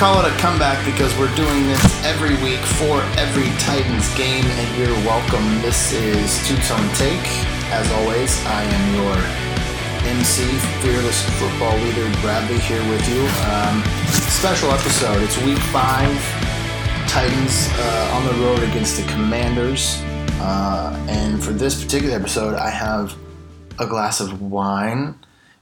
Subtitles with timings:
[0.00, 4.78] Call it a comeback because we're doing this every week for every Titans game, and
[4.78, 5.44] you're welcome.
[5.60, 7.20] This is Two Tone Take.
[7.68, 9.12] As always, I am your
[10.08, 13.20] MC, fearless football leader Bradley, here with you.
[13.52, 15.20] Um, special episode.
[15.22, 16.16] It's week five.
[17.06, 20.00] Titans uh, on the road against the Commanders.
[20.40, 23.14] Uh, and for this particular episode, I have
[23.78, 25.14] a glass of wine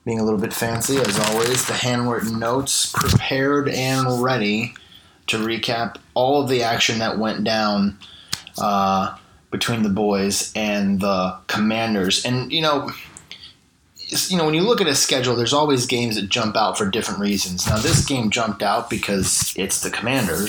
[0.09, 1.67] being a little bit fancy as always.
[1.67, 4.73] The handwritten notes prepared and ready
[5.27, 7.99] to recap all of the action that went down
[8.57, 9.19] uh,
[9.51, 12.25] between the boys and the Commanders.
[12.25, 12.91] And you know,
[13.99, 16.89] you know when you look at a schedule, there's always games that jump out for
[16.89, 17.67] different reasons.
[17.67, 20.49] Now this game jumped out because it's the Commanders.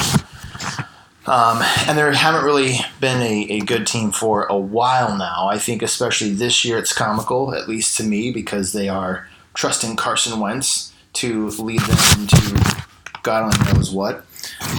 [1.25, 5.50] Um, and there haven't really been a, a good team for a while now.
[5.50, 9.28] I think, especially this year, it's comical, at least to me, because they are
[9.60, 12.86] trusting Carson Wentz to lead them to
[13.24, 14.26] God only knows what.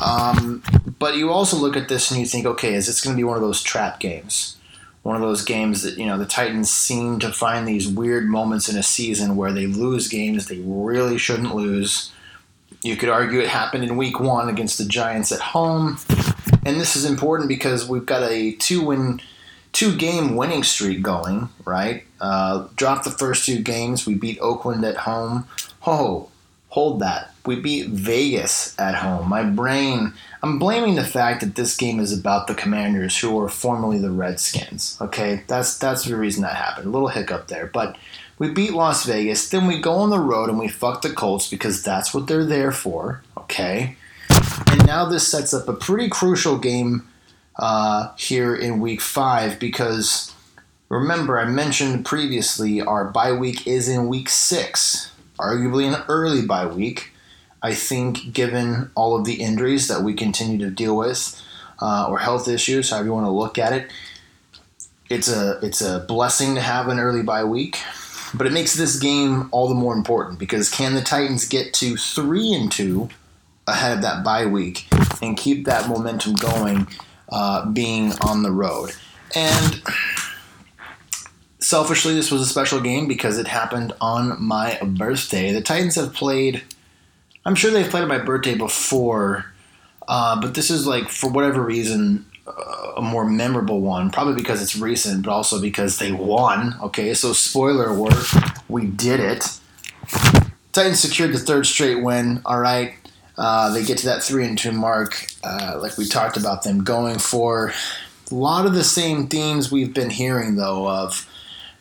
[0.02, 0.62] Um,
[0.98, 3.24] but you also look at this and you think, okay, is this going to be
[3.24, 4.56] one of those trap games?
[5.02, 8.70] One of those games that, you know, the Titans seem to find these weird moments
[8.70, 12.10] in a season where they lose games they really shouldn't lose.
[12.82, 15.98] You could argue it happened in week one against the Giants at home.
[16.64, 19.20] And this is important because we've got a two win
[19.72, 22.04] two game winning streak going, right?
[22.20, 24.06] Uh, dropped the first two games.
[24.06, 25.46] We beat Oakland at home.
[25.86, 26.28] Oh,
[26.68, 27.34] hold that.
[27.46, 29.28] We beat Vegas at home.
[29.28, 30.12] My brain,
[30.42, 34.10] I'm blaming the fact that this game is about the Commanders, who were formerly the
[34.10, 34.98] Redskins.
[35.00, 36.86] Okay, that's that's the reason that happened.
[36.86, 37.96] A little hiccup there, but
[38.38, 39.48] we beat Las Vegas.
[39.48, 42.44] Then we go on the road and we fuck the Colts because that's what they're
[42.44, 43.22] there for.
[43.38, 43.96] Okay,
[44.66, 47.08] and now this sets up a pretty crucial game
[47.60, 50.34] uh, here in week five because
[50.88, 56.66] remember, I mentioned previously our bye week is in week six, arguably an early bye
[56.66, 57.12] week.
[57.62, 61.38] I think, given all of the injuries that we continue to deal with,
[61.82, 63.90] uh, or health issues, however you want to look at it,
[65.10, 67.78] it's a it's a blessing to have an early bye week.
[68.32, 71.96] But it makes this game all the more important because can the Titans get to
[71.96, 73.10] three and two
[73.66, 74.86] ahead of that bye week
[75.20, 76.86] and keep that momentum going
[77.30, 78.90] uh, being on the road.
[79.34, 79.82] And
[81.58, 85.52] selfishly, this was a special game because it happened on my birthday.
[85.52, 86.62] The Titans have played,
[87.44, 89.46] I'm sure they've played on my birthday before,
[90.08, 94.10] uh, but this is like, for whatever reason, uh, a more memorable one.
[94.10, 96.74] Probably because it's recent, but also because they won.
[96.82, 98.26] Okay, so spoiler alert,
[98.68, 99.44] we did it.
[100.72, 102.42] Titans secured the third straight win.
[102.44, 102.94] All right,
[103.40, 106.84] uh, they get to that three and two mark, uh, like we talked about them
[106.84, 107.72] going for
[108.30, 111.26] a lot of the same themes we've been hearing, though, of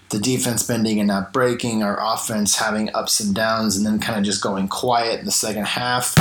[0.08, 4.18] the defense bending and not breaking, our offense having ups and downs, and then kind
[4.18, 6.16] of just going quiet in the second half.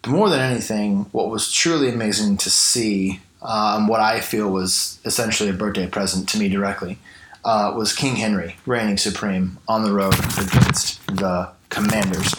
[0.00, 4.98] But more than anything, what was truly amazing to see, um, what I feel was
[5.04, 6.98] essentially a birthday present to me directly,
[7.44, 12.34] uh, was King Henry reigning supreme on the road against the Commanders.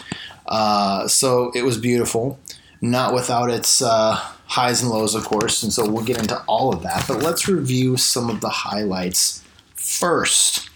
[0.49, 2.39] Uh, so it was beautiful,
[2.81, 4.15] not without its uh,
[4.47, 5.61] highs and lows, of course.
[5.63, 7.05] And so we'll get into all of that.
[7.07, 9.43] But let's review some of the highlights
[9.75, 10.67] first.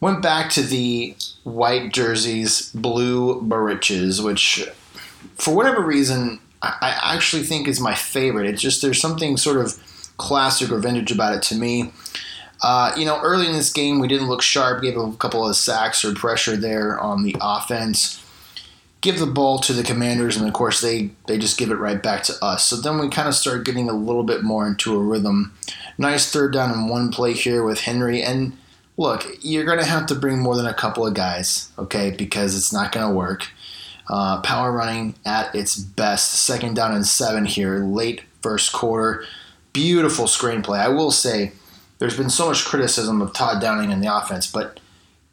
[0.00, 4.66] Went back to the white jerseys, blue bariches, which,
[5.34, 8.46] for whatever reason, I, actually think is my favorite.
[8.46, 9.78] It's just there's something sort of
[10.16, 11.92] classic or vintage about it to me.
[12.62, 15.56] Uh, you know, early in this game, we didn't look sharp, gave a couple of
[15.56, 18.19] sacks or pressure there on the offense
[19.00, 22.02] give the ball to the commanders and of course they they just give it right
[22.02, 22.64] back to us.
[22.64, 25.54] So then we kind of start getting a little bit more into a rhythm.
[25.98, 28.22] Nice third down in one play here with henry.
[28.22, 28.56] And
[28.96, 32.56] look you're going to have to bring more than a couple of guys okay because
[32.56, 33.48] it's not going to work.
[34.08, 36.32] Uh, power running at its best.
[36.32, 39.24] Second down and seven here late first quarter.
[39.72, 40.78] Beautiful screenplay.
[40.78, 41.52] I will say
[42.00, 44.80] there's been so much criticism of todd downing in the offense but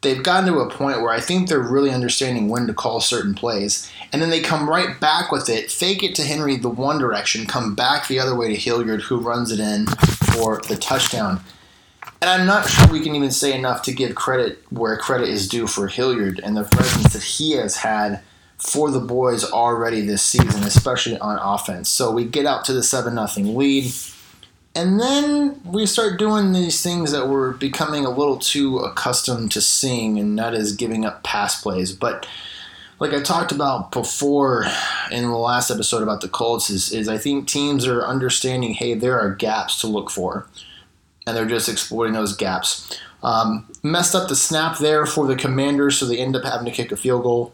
[0.00, 3.34] they've gotten to a point where I think they're really understanding when to call certain
[3.34, 3.90] plays.
[4.12, 7.46] And then they come right back with it, fake it to Henry the one direction,
[7.46, 9.86] come back the other way to Hilliard, who runs it in
[10.34, 11.40] for the touchdown.
[12.20, 15.48] And I'm not sure we can even say enough to give credit where credit is
[15.48, 18.22] due for Hilliard and the presence that he has had
[18.56, 21.88] for the boys already this season, especially on offense.
[21.88, 23.92] So we get out to the 7 0 lead.
[24.78, 29.60] And then we start doing these things that we're becoming a little too accustomed to
[29.60, 31.90] seeing, and that is giving up pass plays.
[31.90, 32.28] But
[33.00, 34.66] like I talked about before
[35.10, 38.94] in the last episode about the Colts, is, is I think teams are understanding, hey,
[38.94, 40.46] there are gaps to look for,
[41.26, 43.00] and they're just exploiting those gaps.
[43.20, 46.70] Um, messed up the snap there for the Commanders, so they end up having to
[46.70, 47.52] kick a field goal.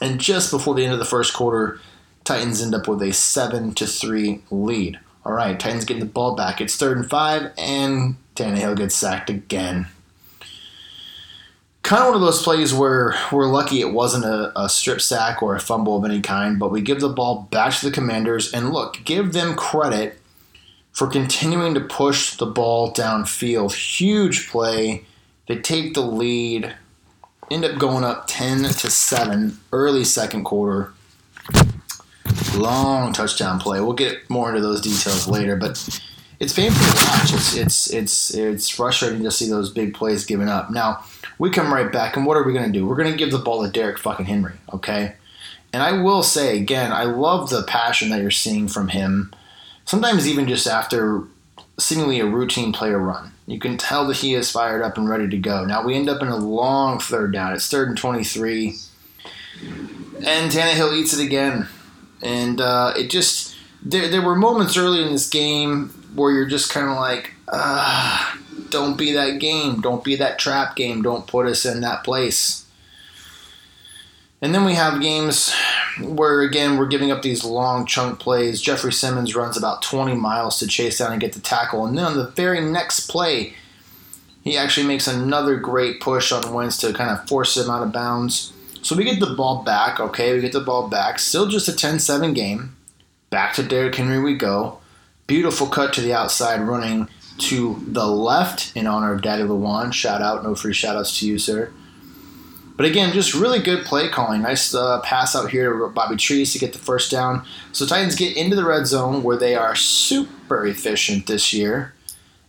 [0.00, 1.80] And just before the end of the first quarter,
[2.22, 5.00] Titans end up with a 7 to 3 lead.
[5.24, 6.60] All right, Titans getting the ball back.
[6.60, 9.86] It's third and five, and Tannehill gets sacked again.
[11.82, 15.42] Kind of one of those plays where we're lucky it wasn't a, a strip sack
[15.42, 18.52] or a fumble of any kind, but we give the ball back to the commanders.
[18.52, 20.18] And look, give them credit
[20.92, 23.74] for continuing to push the ball downfield.
[23.74, 25.04] Huge play.
[25.48, 26.74] They take the lead,
[27.50, 30.92] end up going up 10 to 7 early second quarter.
[32.54, 33.80] Long touchdown play.
[33.80, 35.70] We'll get more into those details later, but
[36.38, 37.32] it's painful to watch.
[37.32, 40.70] It's it's it's it's frustrating to see those big plays given up.
[40.70, 41.02] Now
[41.38, 42.86] we come right back, and what are we going to do?
[42.86, 45.14] We're going to give the ball to Derrick fucking Henry, okay?
[45.72, 49.32] And I will say again, I love the passion that you're seeing from him.
[49.86, 51.24] Sometimes even just after
[51.78, 55.28] seemingly a routine player run, you can tell that he is fired up and ready
[55.28, 55.64] to go.
[55.64, 57.54] Now we end up in a long third down.
[57.54, 58.76] It's third and twenty-three,
[60.24, 61.66] and Tannehill eats it again
[62.22, 66.72] and uh, it just there, there were moments early in this game where you're just
[66.72, 67.32] kind of like,
[68.70, 72.66] don't be that game, don't be that trap game, don't put us in that place.
[74.40, 75.54] And then we have games
[76.00, 78.60] where again we're giving up these long chunk plays.
[78.60, 82.04] Jeffrey Simmons runs about 20 miles to chase down and get the tackle, and then
[82.04, 83.54] on the very next play,
[84.42, 87.92] he actually makes another great push on Wentz to kind of force him out of
[87.92, 88.52] bounds.
[88.82, 90.34] So we get the ball back, okay?
[90.34, 91.18] We get the ball back.
[91.18, 92.76] Still just a 10 7 game.
[93.30, 94.80] Back to Derrick Henry we go.
[95.26, 97.08] Beautiful cut to the outside, running
[97.38, 99.92] to the left in honor of Daddy Lewan.
[99.92, 101.72] Shout out, no free shout outs to you, sir.
[102.76, 104.42] But again, just really good play calling.
[104.42, 107.44] Nice uh, pass out here to Bobby Trees to get the first down.
[107.70, 111.94] So Titans get into the red zone where they are super efficient this year.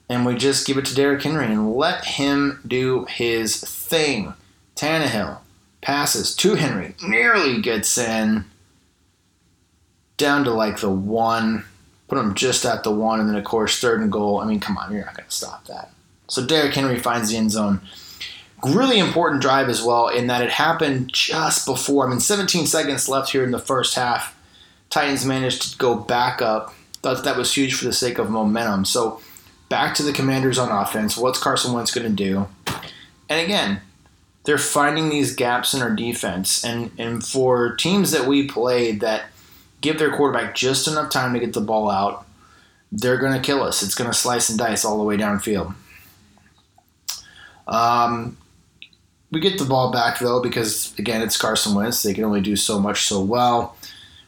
[0.09, 4.33] And we just give it to Derrick Henry and let him do his thing.
[4.75, 5.39] Tannehill,
[5.83, 8.45] passes to Henry, nearly gets in
[10.18, 11.65] down to like the one,
[12.07, 14.39] put him just at the one, and then of course third and goal.
[14.39, 15.91] I mean, come on, you're not going to stop that.
[16.27, 17.81] So Derrick Henry finds the end zone.
[18.63, 22.07] Really important drive as well in that it happened just before.
[22.07, 24.39] I mean, 17 seconds left here in the first half.
[24.89, 26.74] Titans managed to go back up.
[27.01, 28.85] Thought that was huge for the sake of momentum.
[28.85, 29.21] So
[29.68, 31.18] back to the Commanders on offense.
[31.18, 32.47] What's Carson Wentz going to do?
[33.27, 33.81] And again,
[34.44, 36.63] they're finding these gaps in our defense.
[36.63, 39.25] And, and for teams that we play that
[39.81, 42.25] give their quarterback just enough time to get the ball out,
[42.92, 43.81] they're going to kill us.
[43.81, 45.74] It's going to slice and dice all the way downfield.
[47.68, 48.38] Um,
[49.31, 52.04] we get the ball back though because again it's Carson Wentz.
[52.04, 53.75] They can only do so much so well.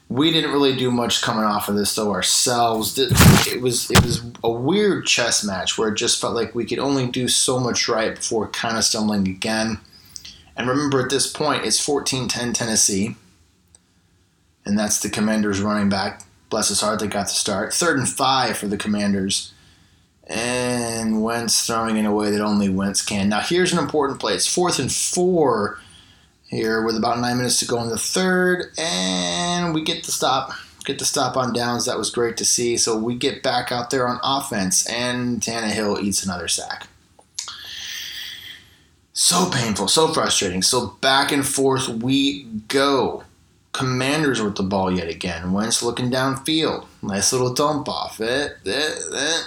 [0.10, 2.98] We didn't really do much coming off of this though ourselves.
[2.98, 6.80] It was it was a weird chess match where it just felt like we could
[6.80, 9.78] only do so much right before kind of stumbling again.
[10.56, 13.16] And remember, at this point, it's 14 10 Tennessee.
[14.66, 16.24] And that's the Commanders running back.
[16.50, 17.74] Bless his heart, they got the start.
[17.74, 19.54] Third and five for the Commanders.
[20.28, 23.30] And Wentz throwing in a way that only Wentz can.
[23.30, 24.34] Now, here's an important play.
[24.34, 25.80] It's fourth and four
[26.48, 28.72] here with about nine minutes to go in the third.
[28.78, 30.54] And we get the stop.
[30.86, 31.86] Get the stop on downs.
[31.86, 32.78] That was great to see.
[32.78, 36.88] So we get back out there on offense, and Tannehill eats another sack.
[39.18, 40.62] So painful, so frustrating.
[40.62, 43.24] So back and forth we go.
[43.72, 45.54] Commanders with the ball yet again.
[45.54, 46.86] Wentz looking downfield.
[47.02, 48.20] Nice little dump off.
[48.20, 49.46] It, it, it.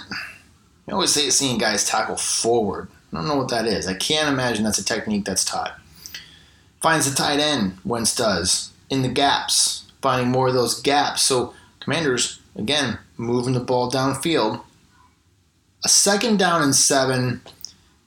[0.87, 2.89] I always hate seeing guys tackle forward.
[3.13, 3.87] I don't know what that is.
[3.87, 5.79] I can't imagine that's a technique that's taught.
[6.81, 8.71] Finds the tight end, Wentz does.
[8.89, 9.85] In the gaps.
[10.01, 11.21] Finding more of those gaps.
[11.21, 14.63] So Commanders, again, moving the ball downfield.
[15.85, 17.41] A second down and seven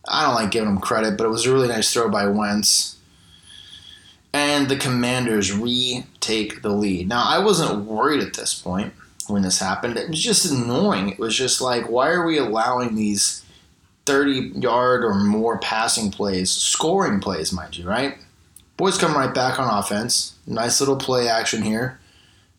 [0.09, 2.97] I don't like giving him credit, but it was a really nice throw by Wentz.
[4.33, 7.09] And the Commanders retake the lead.
[7.09, 8.95] Now, I wasn't worried at this point
[9.29, 9.97] when this happened.
[9.97, 11.11] It was just annoying.
[11.11, 13.45] It was just like, why are we allowing these
[14.07, 18.17] 30 yard or more passing plays, scoring plays, mind you, right?
[18.77, 20.35] Boys come right back on offense.
[20.47, 22.01] Nice little play action here.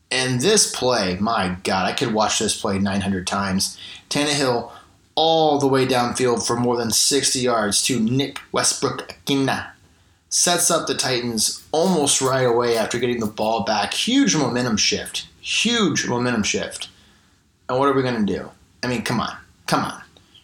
[0.10, 3.78] And this play, my God, I could watch this play 900 times.
[4.10, 4.72] Tannehill
[5.16, 9.70] all the way downfield for more than 60 yards to Nick Westbrook-Ikhine.
[10.30, 13.94] Sets up the Titans almost right away after getting the ball back.
[13.94, 15.28] Huge momentum shift.
[15.40, 16.90] Huge momentum shift.
[17.70, 18.50] And what are we going to do?
[18.82, 19.36] I mean, come on.
[19.68, 20.02] Come on.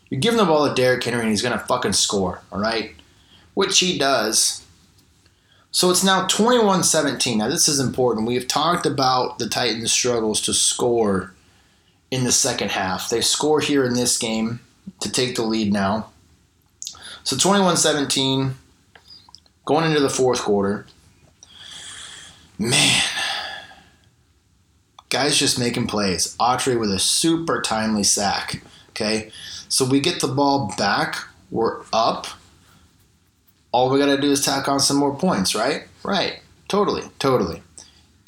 [0.10, 2.94] You're giving the ball to Derrick Henry and he's going to fucking score, all right?
[3.54, 4.66] Which he does.
[5.72, 7.38] So it's now 21 17.
[7.38, 8.28] Now, this is important.
[8.28, 11.34] We have talked about the Titans' struggles to score
[12.12, 13.10] in the second half.
[13.10, 14.60] They score here in this game
[15.02, 16.10] to take the lead now.
[17.24, 18.56] So 21 17,
[19.66, 20.86] going into the fourth quarter.
[22.58, 23.04] man,
[25.10, 26.36] guys just making plays.
[26.38, 28.62] Autry with a super timely sack.
[28.90, 29.32] Okay,
[29.70, 31.16] so we get the ball back.
[31.52, 32.28] We're up.
[33.72, 35.88] All we got to do is tack on some more points, right?
[36.04, 36.40] Right.
[36.68, 37.04] Totally.
[37.20, 37.62] Totally.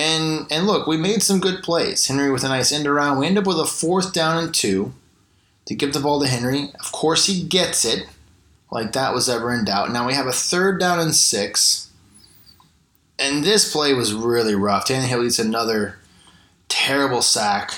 [0.02, 2.08] And and look, we made some good plays.
[2.08, 3.20] Henry with a nice end around.
[3.20, 4.96] We end up with a fourth down and two
[5.68, 6.72] to give the ball to Henry.
[6.80, 8.08] Of course, he gets it.
[8.72, 9.92] Like that was ever in doubt.
[9.92, 11.92] Now we have a third down and six.
[13.20, 14.88] And this play was really rough.
[14.88, 16.00] Tannehill eats another
[16.68, 17.76] terrible sack.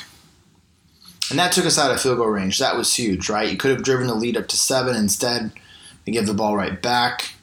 [1.29, 2.57] And that took us out of field goal range.
[2.57, 3.51] That was huge, right?
[3.51, 4.95] You could have driven the lead up to seven.
[4.95, 5.51] Instead,
[6.05, 7.33] we give the ball right back.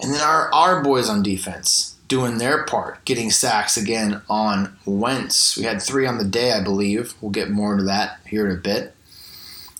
[0.00, 5.56] And then our, our boys on defense doing their part, getting sacks again on Wentz.
[5.56, 7.14] We had three on the day, I believe.
[7.20, 8.94] We'll get more into that here in a bit.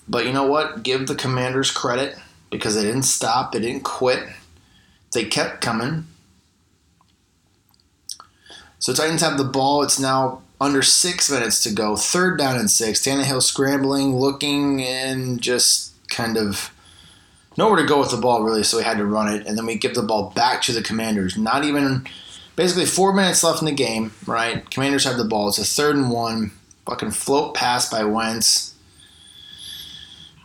[0.06, 0.82] But you know what?
[0.82, 2.16] Give the commanders credit
[2.50, 4.28] because they didn't stop, they didn't quit,
[5.12, 6.06] they kept coming.
[8.78, 9.82] So Titans have the ball.
[9.82, 11.96] It's now under six minutes to go.
[11.96, 13.04] Third down and six.
[13.04, 16.72] Tannehill scrambling, looking, and just kind of
[17.58, 19.66] nowhere to go with the ball really, so we had to run it, and then
[19.66, 21.36] we give the ball back to the Commanders.
[21.36, 22.06] Not even
[22.56, 24.68] basically four minutes left in the game, right?
[24.70, 25.48] Commanders have the ball.
[25.48, 26.52] It's a third and one.
[26.86, 28.74] Fucking float pass by Wentz.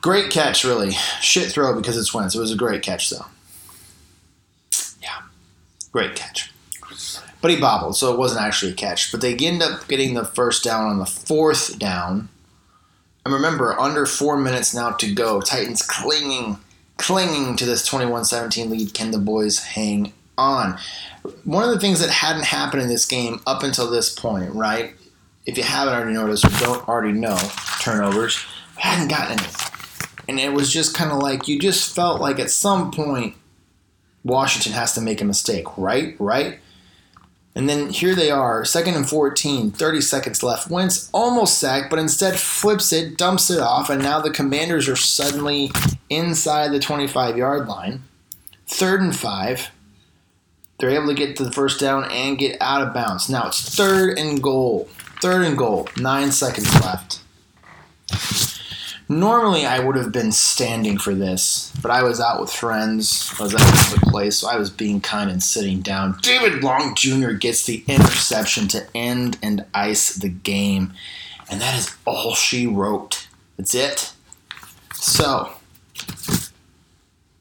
[0.01, 0.91] Great catch, really.
[1.22, 2.36] Shit throw because it's Wentz.
[2.36, 3.25] It was a great catch, though.
[5.01, 5.22] Yeah,
[5.93, 6.51] great catch.
[7.41, 9.12] But he bobbled, so it wasn't actually a catch.
[9.12, 12.29] But they end up getting the first down on the fourth down.
[13.24, 15.39] And remember, under four minutes now to go.
[15.39, 16.58] Titans clinging
[16.98, 18.94] clinging to this 21-17 lead.
[18.94, 20.78] Can the boys hang on?
[21.44, 24.96] One of the things that hadn't happened in this game up until this point, right?
[25.46, 27.38] If you haven't already noticed or don't already know,
[27.82, 28.44] turnovers,
[28.78, 29.50] hadn't gotten any.
[30.28, 33.36] And it was just kind of like you just felt like at some point
[34.24, 36.16] Washington has to make a mistake, right?
[36.20, 36.60] Right?
[37.55, 40.72] And then here they are, second and 14, 30 seconds left.
[40.72, 44.95] Wentz almost sacked, but instead flips it, dumps it off, and now the commanders are
[44.95, 45.72] suddenly
[46.10, 48.03] inside the 25 yard line.
[48.65, 49.69] Third and five.
[50.79, 53.29] They're able to get to the first down and get out of bounds.
[53.29, 54.89] Now it's third and goal.
[55.22, 55.88] Third and goal.
[55.95, 57.19] Nine seconds left.
[59.20, 63.32] Normally, I would have been standing for this, but I was out with friends.
[63.39, 66.17] I was at a public place, so I was being kind and sitting down.
[66.22, 67.32] David Long Jr.
[67.32, 70.93] gets the interception to end and ice the game,
[71.50, 73.27] and that is all she wrote.
[73.58, 74.13] That's it.
[74.96, 75.53] So,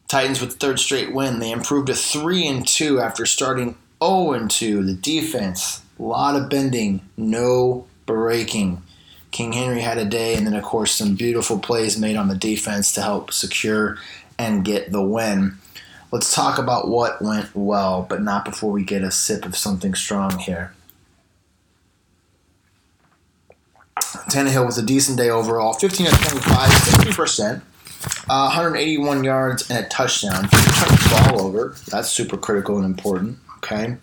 [0.09, 1.38] Titans with third straight win.
[1.38, 4.85] They improved to three and two after starting 0 and two.
[4.85, 8.83] The defense, a lot of bending, no breaking.
[9.33, 12.37] King Henry had a day, and then, of course, some beautiful plays made on the
[12.37, 13.97] defense to help secure
[14.39, 15.57] and get the win.
[16.11, 19.95] Let's talk about what went well, but not before we get a sip of something
[19.95, 20.75] strong here.
[24.31, 27.62] Tannehill with a decent day overall 15 of 25, 60%,
[28.29, 30.49] uh, 181 yards, and a touchdown.
[30.51, 31.75] Turned the ball over.
[31.89, 33.39] That's super critical and important.
[33.57, 33.97] Okay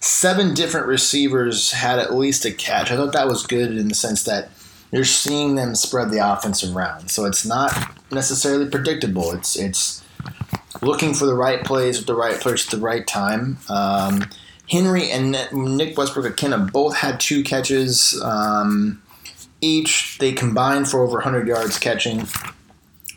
[0.00, 2.90] seven different receivers had at least a catch.
[2.90, 4.50] I thought that was good in the sense that
[4.92, 7.10] you're seeing them spread the offense around.
[7.10, 7.72] So it's not
[8.10, 9.32] necessarily predictable.
[9.32, 10.02] It's it's
[10.80, 13.58] looking for the right plays with the right players at the right time.
[13.68, 14.28] Um,
[14.70, 19.02] Henry and Nick Westbrook-Ikhine both had two catches um,
[19.60, 20.18] each.
[20.18, 22.26] They combined for over 100 yards catching.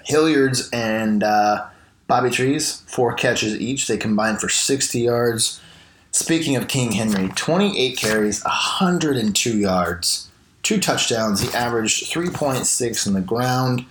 [0.06, 1.68] Hilliard's and uh,
[2.08, 3.88] Bobby Trees, four catches each.
[3.88, 5.61] They combined for 60 yards.
[6.12, 10.30] Speaking of King Henry, 28 carries, 102 yards,
[10.62, 11.42] two touchdowns.
[11.42, 13.86] He averaged 3.6 on the ground,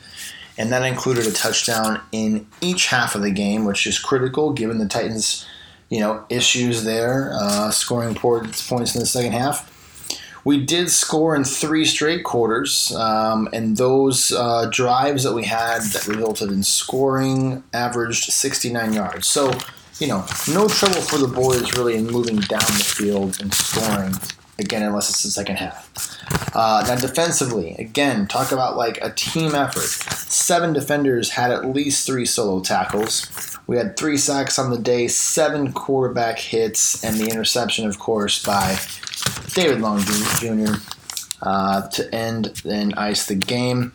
[0.59, 4.79] and that included a touchdown in each half of the game, which is critical given
[4.79, 5.47] the Titans'
[5.89, 9.69] you know issues there, uh, scoring points in the second half.
[10.45, 15.83] We did score in three straight quarters, um, and those uh, drives that we had
[15.83, 19.27] that resulted in scoring averaged 69 yards.
[19.27, 19.53] So
[20.01, 24.15] you know, no trouble for the boys really in moving down the field and scoring
[24.59, 25.89] again, unless it's the second half.
[26.55, 29.83] Uh, now, defensively, again, talk about like a team effort.
[29.83, 33.59] Seven defenders had at least three solo tackles.
[33.67, 38.45] We had three sacks on the day, seven quarterback hits, and the interception, of course,
[38.45, 38.79] by
[39.55, 40.75] David Long Jr.
[41.43, 43.93] Uh, to end and ice the game.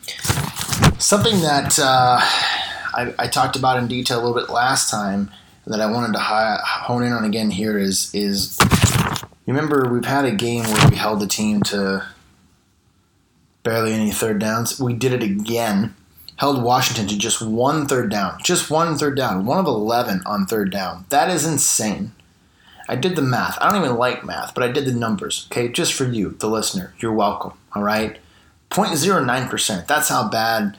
[0.98, 5.30] Something that uh, I, I talked about in detail a little bit last time
[5.66, 8.58] that I wanted to hone in on again here is is
[9.46, 12.06] you remember we've had a game where we held the team to
[13.62, 14.80] barely any third downs.
[14.80, 15.94] We did it again.
[16.36, 18.38] Held Washington to just one third down.
[18.42, 19.46] Just one third down.
[19.46, 21.06] One of 11 on third down.
[21.08, 22.12] That is insane.
[22.88, 23.58] I did the math.
[23.60, 25.48] I don't even like math, but I did the numbers.
[25.50, 26.94] Okay, just for you, the listener.
[27.00, 27.54] You're welcome.
[27.74, 28.18] All right,
[28.70, 29.88] 0.09 percent.
[29.88, 30.76] That's how bad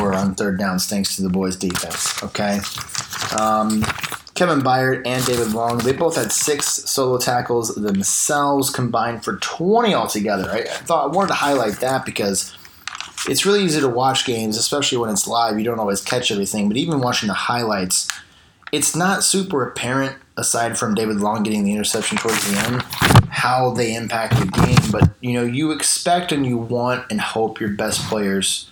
[0.00, 2.22] were on third downs, thanks to the boys' defense.
[2.22, 2.60] Okay.
[3.38, 3.84] Um,
[4.34, 9.94] Kevin Byard and David Long, they both had six solo tackles themselves, combined for 20
[9.94, 10.50] altogether.
[10.50, 12.56] I thought I wanted to highlight that because
[13.28, 15.58] it's really easy to watch games, especially when it's live.
[15.58, 18.10] You don't always catch everything, but even watching the highlights,
[18.72, 22.82] it's not super apparent, aside from David Long getting the interception towards the end,
[23.28, 24.90] how they impact the game.
[24.90, 28.70] But you know, you expect and you want and hope your best players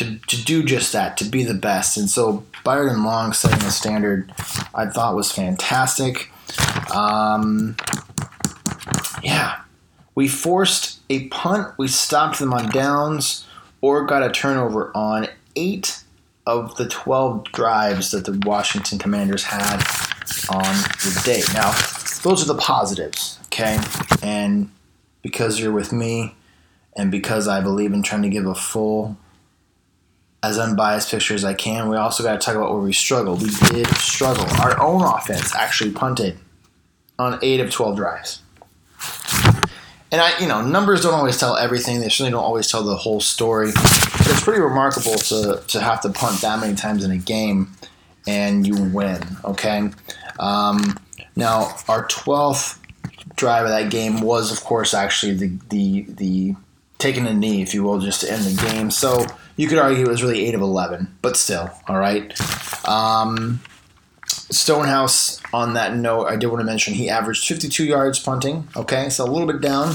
[0.00, 1.96] to, to do just that, to be the best.
[1.96, 4.32] And so Byron Long setting the standard,
[4.74, 6.30] I thought was fantastic.
[6.94, 7.76] Um,
[9.22, 9.60] yeah,
[10.14, 11.74] we forced a punt.
[11.78, 13.46] We stopped them on downs
[13.82, 16.02] or got a turnover on eight
[16.46, 19.76] of the 12 drives that the Washington Commanders had
[20.48, 21.42] on the day.
[21.52, 21.72] Now,
[22.22, 23.78] those are the positives, okay?
[24.22, 24.70] And
[25.20, 26.34] because you're with me
[26.96, 29.18] and because I believe in trying to give a full,
[30.42, 33.42] as unbiased picture as I can, we also got to talk about where we struggled.
[33.42, 34.46] We did struggle.
[34.60, 36.38] Our own offense actually punted
[37.18, 38.42] on 8 of 12 drives
[40.12, 42.00] and I, you know, numbers don't always tell everything.
[42.00, 43.70] They certainly don't always tell the whole story.
[43.72, 47.72] But it's pretty remarkable to to have to punt that many times in a game
[48.26, 49.22] and you win.
[49.44, 49.90] Okay.
[50.40, 50.98] Um,
[51.36, 52.80] now our twelfth
[53.36, 56.56] drive of that game was, of course, actually the the the
[56.98, 58.90] taking a knee, if you will, just to end the game.
[58.90, 59.24] So
[59.60, 62.32] you could argue it was really eight of eleven, but still, all right.
[62.88, 63.60] Um,
[64.26, 68.66] Stonehouse, on that note, I did want to mention he averaged 52 yards punting.
[68.74, 69.88] Okay, so a little bit down,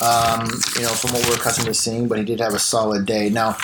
[0.00, 3.04] um, you know, from what we're accustomed to seeing, but he did have a solid
[3.04, 3.30] day.
[3.30, 3.56] Now,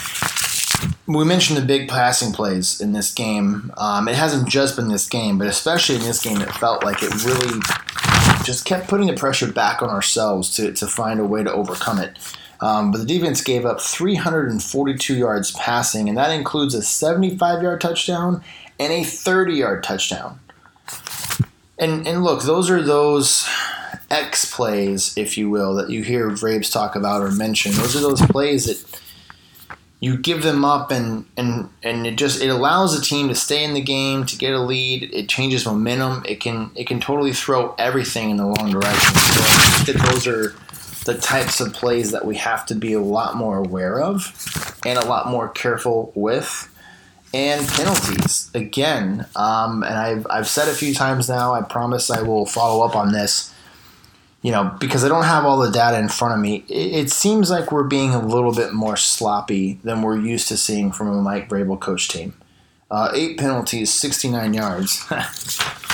[1.07, 3.71] we mentioned the big passing plays in this game.
[3.77, 7.05] Um, it hasn't just been this game, but especially in this game, it felt like
[7.05, 7.61] it really
[8.43, 12.01] just kept putting the pressure back on ourselves to, to find a way to overcome
[12.01, 12.19] it.
[12.61, 17.81] Um, but the defense gave up 342 yards passing, and that includes a 75 yard
[17.81, 18.43] touchdown
[18.79, 20.41] and a 30 yard touchdown.
[21.79, 23.47] And, and look, those are those
[24.11, 27.73] X plays, if you will, that you hear Vrabes talk about or mention.
[27.73, 29.01] Those are those plays that
[30.01, 33.65] you give them up and, and, and it just it allows the team to stay
[33.65, 35.11] in the game, to get a lead.
[35.13, 36.23] It changes momentum.
[36.27, 39.15] It can it can totally throw everything in the wrong direction.
[39.15, 40.55] So I think that those are
[41.07, 44.99] the types of plays that we have to be a lot more aware of and
[44.99, 46.73] a lot more careful with
[47.33, 49.27] and penalties again.
[49.37, 52.97] Um, and I've, I've said a few times now, I promise I will follow up
[52.97, 53.53] on this.
[54.43, 57.11] You know, because I don't have all the data in front of me, it, it
[57.11, 61.09] seems like we're being a little bit more sloppy than we're used to seeing from
[61.09, 62.35] a Mike Vrabel coach team.
[62.89, 65.05] Uh, eight penalties, 69 yards.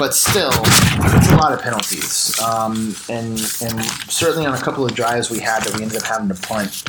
[0.00, 2.40] but still, it's a lot of penalties.
[2.40, 6.04] Um, and, and certainly on a couple of drives we had that we ended up
[6.04, 6.84] having to punt,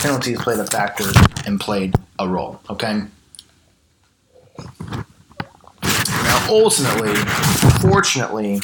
[0.00, 1.04] penalties played a factor
[1.44, 2.58] and played a role.
[2.70, 3.02] Okay.
[5.82, 7.14] Now, ultimately,
[7.82, 8.60] fortunately,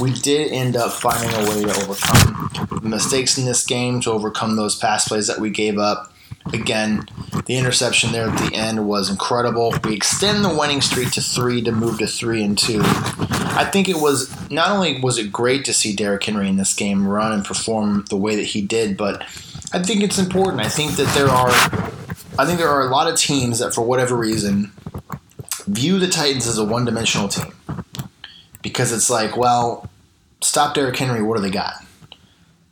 [0.00, 4.56] we did end up finding a way to overcome mistakes in this game, to overcome
[4.56, 6.12] those pass plays that we gave up.
[6.52, 7.04] Again,
[7.46, 9.74] the interception there at the end was incredible.
[9.84, 12.80] We extend the winning streak to three to move to three and two.
[12.82, 16.74] I think it was not only was it great to see Derrick Henry in this
[16.74, 19.22] game run and perform the way that he did, but
[19.72, 20.60] I think it's important.
[20.60, 21.50] I think that there are
[22.38, 24.72] I think there are a lot of teams that, for whatever reason,
[25.66, 27.52] view the Titans as a one dimensional team.
[28.62, 29.90] Because it's like, well,
[30.40, 31.74] stop Derrick Henry, what do they got?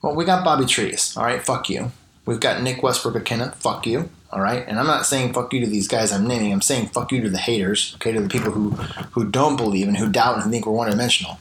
[0.00, 1.92] Well, we got Bobby Trees, all right, fuck you.
[2.29, 4.62] We've got Nick Westbrook-Ikhine, fuck you, all right?
[4.69, 7.23] And I'm not saying fuck you to these guys I'm naming, I'm saying fuck you
[7.23, 8.73] to the haters, okay, to the people who,
[9.12, 11.38] who don't believe and who doubt and think we're one dimensional.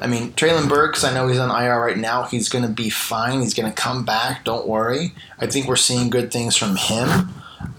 [0.00, 2.22] I mean, Treylon Burks, I know he's on IR right now.
[2.22, 3.42] He's going to be fine.
[3.42, 4.46] He's going to come back.
[4.46, 5.12] Don't worry.
[5.38, 7.28] I think we're seeing good things from him.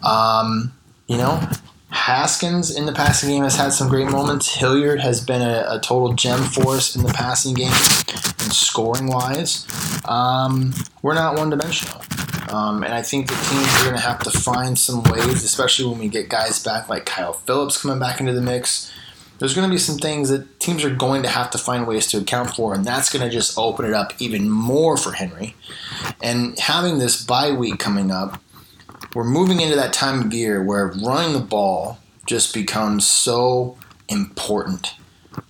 [0.04, 0.72] Um,
[1.08, 1.42] you know,
[1.89, 4.54] Haskins in the passing game has had some great moments.
[4.54, 9.08] Hilliard has been a, a total gem for us in the passing game and scoring
[9.08, 9.65] wise.
[10.08, 12.04] Um, we're not one dimensional.
[12.49, 15.85] Um, and I think the teams are going to have to find some ways, especially
[15.89, 18.91] when we get guys back like Kyle Phillips coming back into the mix
[19.39, 22.07] there's going to be some things that teams are going to have to find ways
[22.07, 25.55] to account for, and that's going to just open it up even more for Henry.
[26.21, 28.41] And having this bye week coming up,
[29.15, 33.77] we're moving into that time of year where running the ball just becomes so
[34.09, 34.93] important,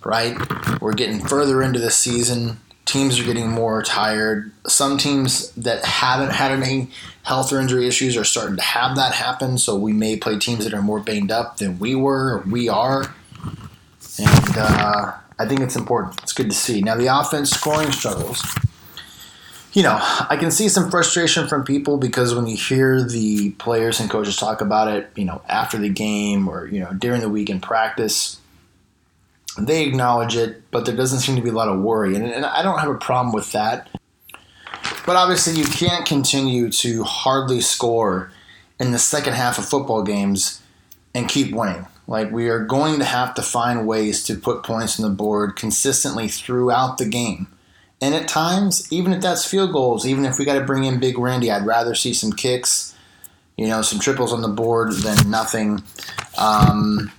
[0.04, 0.36] right?
[0.80, 2.60] We're getting further into the season.
[2.90, 4.50] Teams are getting more tired.
[4.66, 6.90] Some teams that haven't had any
[7.22, 9.58] health or injury issues are starting to have that happen.
[9.58, 12.68] So we may play teams that are more banged up than we were, or we
[12.68, 13.14] are.
[14.18, 16.20] And uh, I think it's important.
[16.20, 16.80] It's good to see.
[16.82, 18.42] Now, the offense scoring struggles.
[19.72, 24.00] You know, I can see some frustration from people because when you hear the players
[24.00, 27.28] and coaches talk about it, you know, after the game or, you know, during the
[27.28, 28.40] week in practice,
[29.58, 32.14] they acknowledge it, but there doesn't seem to be a lot of worry.
[32.14, 33.88] And, and I don't have a problem with that.
[35.06, 38.32] But obviously, you can't continue to hardly score
[38.78, 40.62] in the second half of football games
[41.14, 41.86] and keep winning.
[42.06, 45.56] Like, we are going to have to find ways to put points on the board
[45.56, 47.46] consistently throughout the game.
[48.00, 51.00] And at times, even if that's field goals, even if we got to bring in
[51.00, 52.96] Big Randy, I'd rather see some kicks,
[53.56, 55.82] you know, some triples on the board than nothing.
[56.38, 57.12] Um,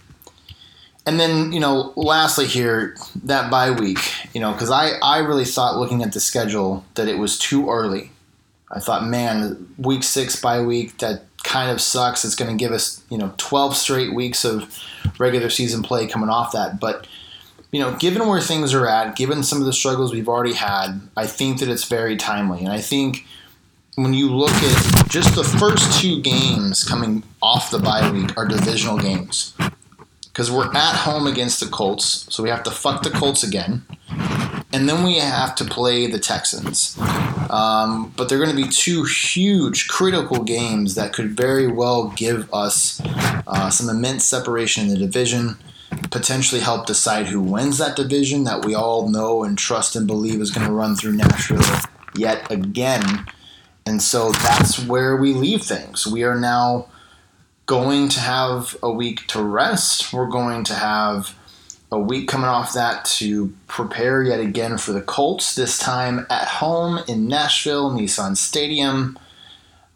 [1.05, 3.99] and then, you know, lastly here, that bye week,
[4.33, 7.69] you know, because I, I really thought looking at the schedule that it was too
[7.69, 8.11] early.
[8.69, 12.23] I thought, man, week six bye week, that kind of sucks.
[12.23, 14.79] It's going to give us, you know, 12 straight weeks of
[15.17, 16.79] regular season play coming off that.
[16.79, 17.07] But,
[17.71, 21.01] you know, given where things are at, given some of the struggles we've already had,
[21.17, 22.59] I think that it's very timely.
[22.59, 23.25] And I think
[23.95, 28.47] when you look at just the first two games coming off the bye week are
[28.47, 29.55] divisional games
[30.31, 33.83] because we're at home against the Colts, so we have to fuck the Colts again,
[34.73, 36.97] and then we have to play the Texans.
[37.49, 42.51] Um, but they're going to be two huge, critical games that could very well give
[42.53, 43.01] us
[43.45, 45.57] uh, some immense separation in the division.
[46.09, 50.39] Potentially help decide who wins that division that we all know and trust and believe
[50.39, 51.61] is going to run through Nashville
[52.15, 53.25] yet again.
[53.85, 56.07] And so that's where we leave things.
[56.07, 56.87] We are now
[57.71, 60.11] going to have a week to rest.
[60.11, 61.33] We're going to have
[61.89, 66.49] a week coming off that to prepare yet again for the Colts, this time at
[66.49, 69.17] home in Nashville, Nissan Stadium.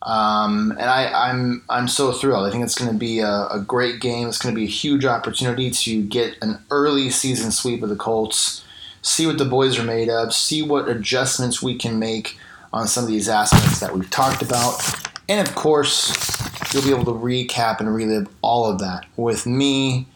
[0.04, 2.48] Um, and I, am I'm, I'm so thrilled.
[2.48, 4.30] I think it's going to be a, a great game.
[4.30, 7.98] It's going to be a huge opportunity to get an early season sweep of the
[7.98, 8.64] Colts,
[9.02, 12.38] see what the boys are made of, see what adjustments we can make
[12.72, 14.82] on some of these aspects that we've talked about,
[15.28, 16.45] and of course,
[16.76, 20.08] you'll be able to recap and relive all of that with me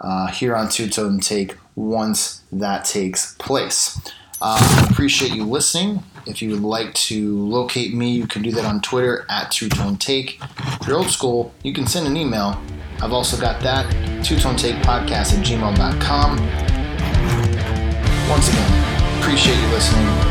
[0.00, 4.00] uh, here on Two Tone Take once that takes place.
[4.42, 6.02] Uh, appreciate you listening.
[6.26, 9.68] If you would like to locate me, you can do that on Twitter at Two
[9.68, 10.40] Tone Take.
[10.80, 12.60] If you're old school, you can send an email.
[13.00, 13.88] I've also got that,
[14.24, 16.38] Two Tone Take Podcast at gmail.com.
[18.28, 20.29] Once again, appreciate you listening